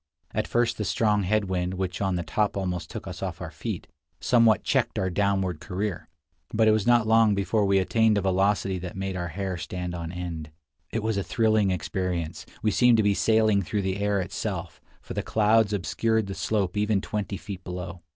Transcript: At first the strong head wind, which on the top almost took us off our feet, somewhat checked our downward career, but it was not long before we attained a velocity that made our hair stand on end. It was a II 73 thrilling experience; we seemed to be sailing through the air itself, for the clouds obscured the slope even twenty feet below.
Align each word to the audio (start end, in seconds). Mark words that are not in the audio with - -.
At 0.33 0.47
first 0.47 0.79
the 0.79 0.83
strong 0.83 1.21
head 1.21 1.45
wind, 1.45 1.75
which 1.75 2.01
on 2.01 2.15
the 2.15 2.23
top 2.23 2.57
almost 2.57 2.89
took 2.89 3.05
us 3.05 3.21
off 3.21 3.39
our 3.39 3.51
feet, 3.51 3.85
somewhat 4.19 4.63
checked 4.63 4.97
our 4.97 5.11
downward 5.11 5.59
career, 5.59 6.09
but 6.51 6.67
it 6.67 6.71
was 6.71 6.87
not 6.87 7.05
long 7.05 7.35
before 7.35 7.65
we 7.67 7.77
attained 7.77 8.17
a 8.17 8.21
velocity 8.21 8.79
that 8.79 8.97
made 8.97 9.15
our 9.15 9.27
hair 9.27 9.57
stand 9.57 9.93
on 9.93 10.11
end. 10.11 10.49
It 10.89 11.03
was 11.03 11.17
a 11.17 11.19
II 11.19 11.23
73 11.25 11.35
thrilling 11.35 11.69
experience; 11.69 12.45
we 12.63 12.71
seemed 12.71 12.97
to 12.97 13.03
be 13.03 13.13
sailing 13.13 13.61
through 13.61 13.83
the 13.83 13.97
air 13.97 14.19
itself, 14.21 14.81
for 15.03 15.13
the 15.13 15.21
clouds 15.21 15.71
obscured 15.71 16.25
the 16.25 16.33
slope 16.33 16.75
even 16.75 16.99
twenty 16.99 17.37
feet 17.37 17.63
below. 17.63 18.01